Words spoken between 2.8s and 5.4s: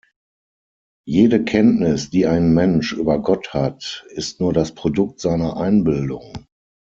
über Gott hat, ist nur das Produkt